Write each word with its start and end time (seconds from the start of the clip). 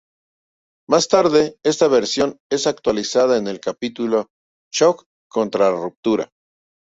Más 0.89 1.07
tarde, 1.09 1.59
esta 1.61 1.87
versión 1.87 2.39
es 2.49 2.65
actualizada 2.65 3.37
en 3.37 3.45
el 3.47 3.59
capítulo 3.59 4.29
"Chuck 4.73 5.05
contra 5.29 5.69
la 5.69 5.75
ruptura". 5.77 6.31